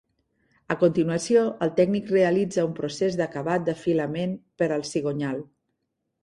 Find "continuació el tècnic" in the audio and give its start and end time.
0.83-2.09